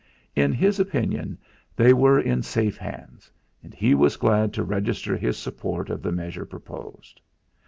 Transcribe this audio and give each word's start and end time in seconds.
In 0.35 0.51
his 0.51 0.79
opinion 0.79 1.37
they 1.75 1.93
were 1.93 2.19
in 2.19 2.41
safe 2.41 2.75
hands, 2.75 3.29
and 3.61 3.71
he 3.71 3.93
was 3.93 4.17
glad 4.17 4.51
to 4.55 4.63
register 4.63 5.15
his 5.15 5.37
support 5.37 5.91
of 5.91 6.01
the 6.01 6.11
measure 6.11 6.47
proposed. 6.47 7.21